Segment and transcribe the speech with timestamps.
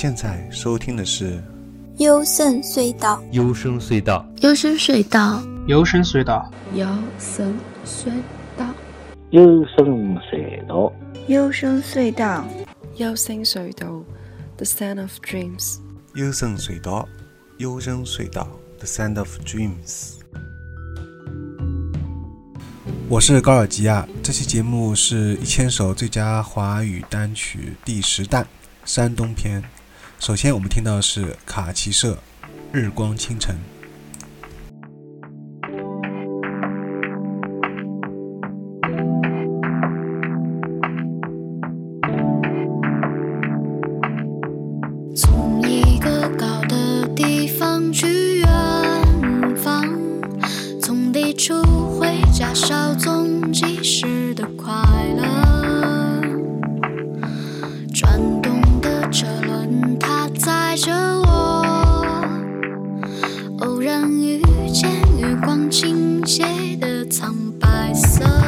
[0.00, 1.42] 现在收听的是
[1.96, 3.20] 幽深隧道。
[3.32, 4.24] 幽深隧道。
[4.40, 5.42] 幽深隧道。
[5.66, 6.48] 幽深隧道。
[6.86, 8.12] 幽深隧
[8.56, 8.72] 道。
[9.32, 10.92] 幽深隧道。
[11.26, 12.46] 幽深隧道。
[12.94, 13.74] 幽深隧道。
[13.74, 14.04] 幽深隧道
[14.56, 15.78] the sound of dreams
[16.14, 17.08] 幽深隧道。
[17.56, 18.48] 幽深隧道。
[18.78, 20.12] The sound of dreams
[23.08, 28.46] 我是高尔基亚这期节目是一千首最佳华语单曲第十弹
[28.84, 29.60] 山东篇。
[30.18, 32.18] 首先我们听到的是卡其色，
[32.72, 33.56] 日光清晨。
[66.56, 68.47] 黑的苍白色。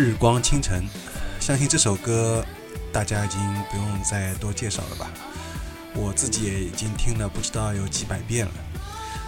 [0.00, 0.82] 日光倾城
[1.40, 2.42] 相信这首歌
[2.90, 3.38] 大家已经
[3.70, 5.10] 不用再多介绍了吧。
[5.94, 8.52] 我自己也已经听了不知道有几百遍了。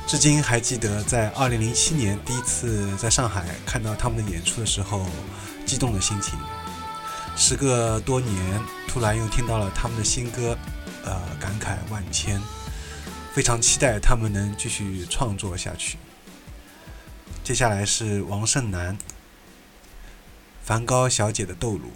[0.07, 5.05] 至今还记得在二零零七年第一次在上海看到他们的演出的时候
[5.67, 6.39] 激动的心情。
[7.37, 10.57] 时隔多年突然又听到了他们的新歌
[11.05, 12.41] 呃感慨万千。
[13.35, 15.99] 非常期待他们能继续创作下去。
[17.45, 18.97] 接下来是王胜男。
[20.63, 21.91] 梵高小姐的斗炉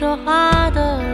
[0.00, 1.09] 说话的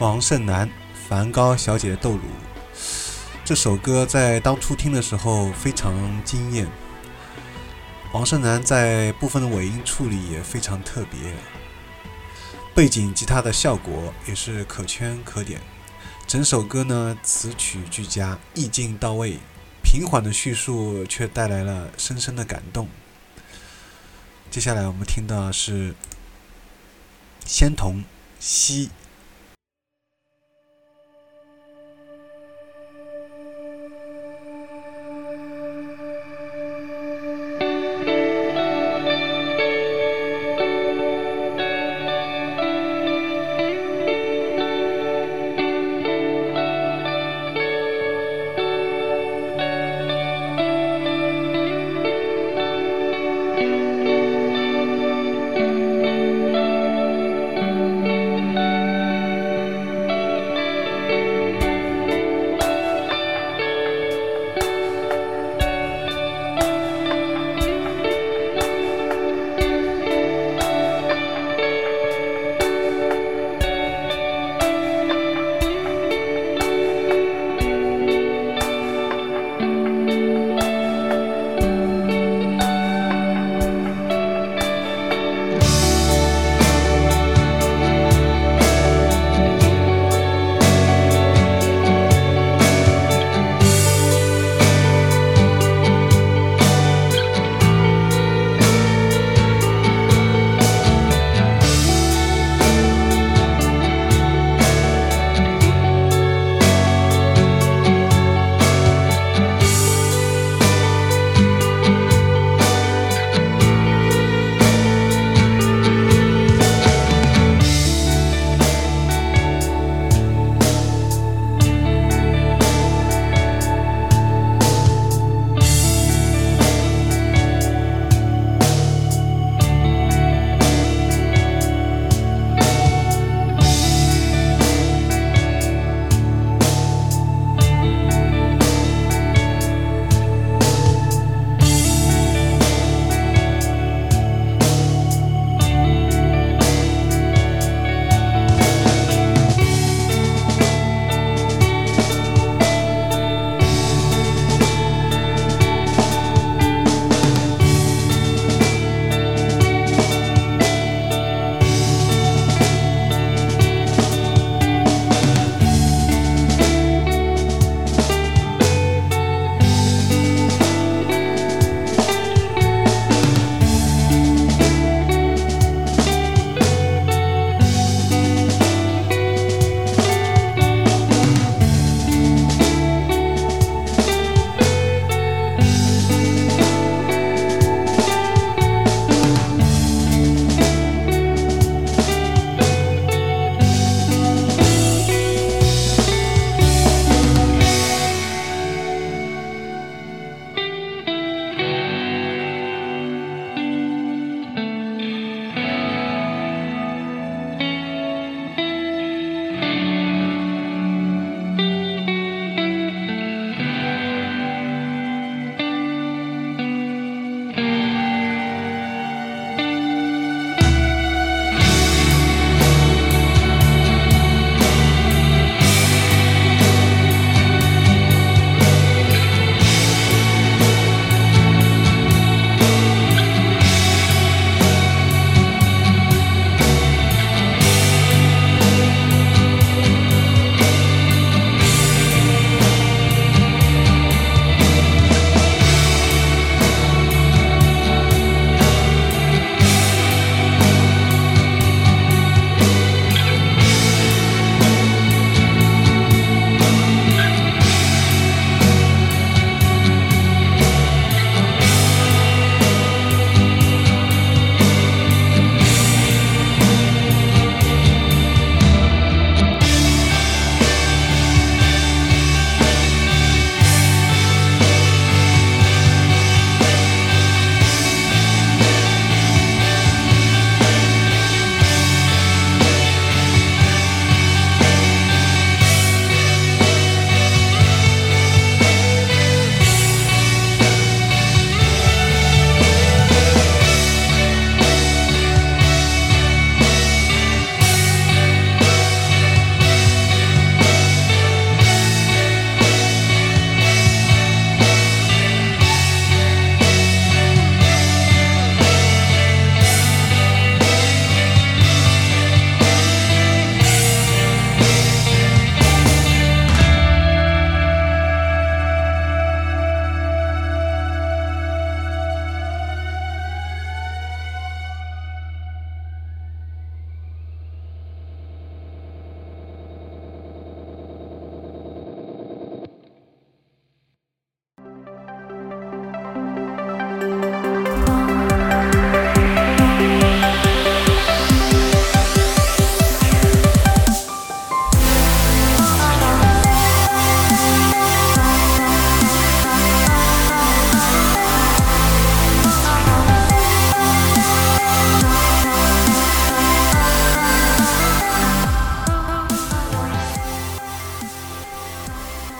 [0.00, 0.68] 王胜男
[1.08, 2.18] 《梵高小姐的斗鲁》
[3.44, 6.66] 这首歌在当初听的时候非常惊艳。
[8.12, 11.32] 王胜男在部分的尾音处理也非常特别，
[12.74, 15.60] 背景吉他的效果也是可圈可点。
[16.26, 19.38] 整首歌呢词曲俱佳，意境到位，
[19.84, 22.88] 平缓的叙述却带来了深深的感动。
[24.50, 25.94] 接下来我们听到是
[27.46, 28.02] 仙童
[28.40, 28.90] 西。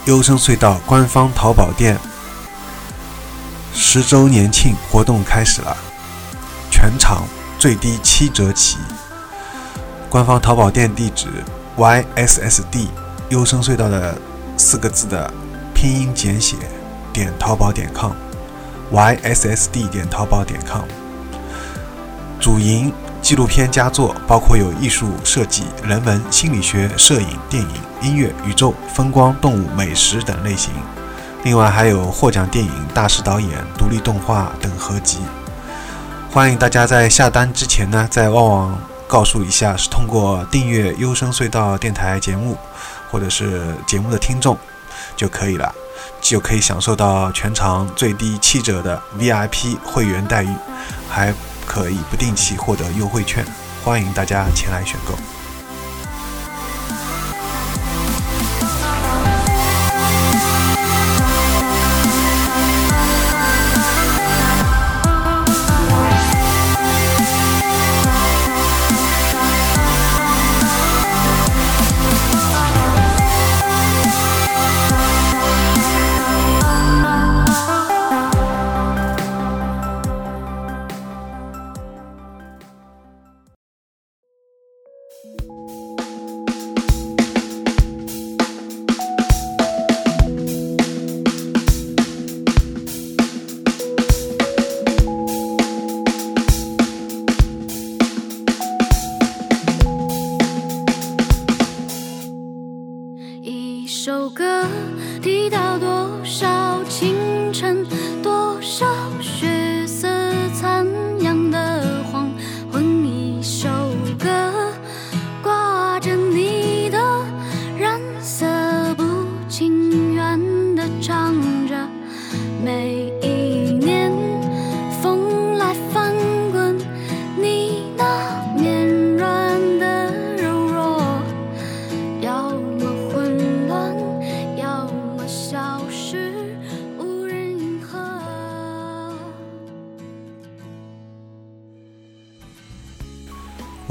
[0.07, 1.99] 优声隧道官方淘宝店
[3.73, 5.75] 十周年庆活动开始了，
[6.71, 7.25] 全场
[7.59, 8.77] 最低七折起。
[10.11, 11.29] 官方淘宝店地址
[11.79, 12.87] ：yssd
[13.31, 14.19] 优声隧道的
[14.59, 15.33] 四个字的
[15.73, 16.57] 拼音简写
[17.11, 20.85] 点淘宝点 com，yssd 点淘宝点 com。
[22.39, 22.93] 主营
[23.25, 27.71] 纪录片佳作，包括有艺术设计、人文、心理学、摄影、电影、
[28.03, 30.71] 音乐、宇宙、风光、动物、美食等类型。
[31.43, 35.21] 另外还有获奖电影、大师导演、独立动画等合集。
[36.31, 38.79] 欢迎大家在下单之前呢，在旺旺
[39.09, 42.59] 告诉一下，是通过订阅优声隧道电台节目，
[43.11, 44.55] 或者是节目的听众
[45.17, 45.75] 就可以了，
[46.21, 50.55] 就可以享受到全场最低七折的 VIP 会员待遇，
[51.09, 51.33] 还
[51.67, 53.45] 可以不定期获得优惠券。
[53.85, 55.34] 欢迎大家前来选购。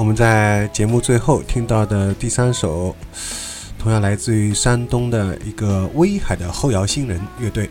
[0.04, 2.94] 我们在节目最后听到的第三首，
[3.80, 7.70] 同样来自于山东的一个威海的后摇新人乐队，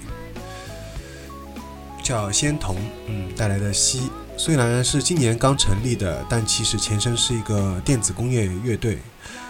[2.03, 2.75] 叫仙童，
[3.07, 4.01] 嗯，带来的《西》。
[4.39, 8.97] 虽然是今年刚成立的，但其实前身是一个电子工业乐队，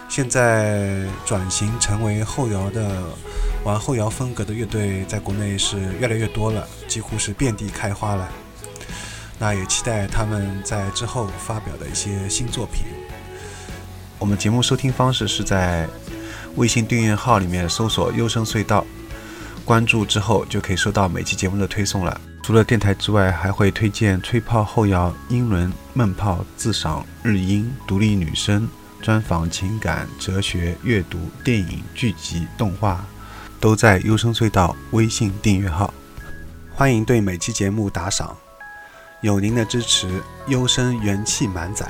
[0.09, 3.01] 现在转型成为后摇的
[3.63, 8.29] 玩后摇风格的乐队，在国内是越来越多了，几乎是遍地开花了。
[9.39, 12.85] 那也期待他们在之后发表的一些新作品。
[14.19, 15.87] 我们节目收听方式是在
[16.55, 18.85] 微信订阅号里面搜索“优声隧道”，
[19.65, 22.21] 关注之后就可以收到每期节目的推送了。
[22.41, 28.67] 除了电台之外，还会推荐吹泡后摇、英伦、闷泡、自赏、日音、独立女声、
[29.01, 33.05] 专访、情感、哲学、阅读、电影、剧集、动画，
[33.59, 35.93] 都在优声隧道微信订阅号。
[36.75, 38.42] 欢迎对每期节目打赏。
[39.23, 41.87] 有您的支持，优生元气满载。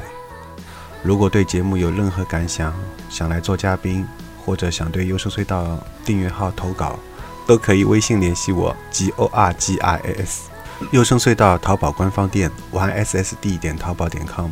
[1.02, 2.72] 如果对节目有任何感想，
[3.10, 4.08] 想来做嘉宾，
[4.46, 7.00] 或者想对优生隧道订阅号投稿，
[7.48, 10.43] 都可以微信联系我 g o r g i s，。
[10.91, 14.52] 优生隧道淘宝官方店 y s s d 点淘宝点 com。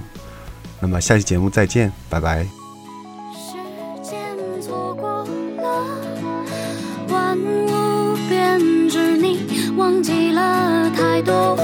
[0.80, 2.48] 那么下期节目再见，拜拜。
[3.32, 3.54] 时
[4.02, 4.20] 间
[4.60, 5.86] 错过了，
[7.10, 11.56] 万物编织，你忘记了太多。